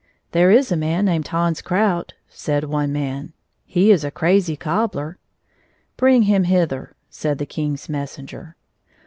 [0.31, 3.33] "There is a man named Hans Krout," said one man,"
[3.67, 5.19] he is a crazy cobbler.""
[5.95, 8.55] Bring him hither," said the king's messenger.